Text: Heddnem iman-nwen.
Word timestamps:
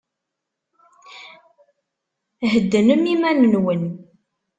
Heddnem 2.51 3.03
iman-nwen. 3.13 3.83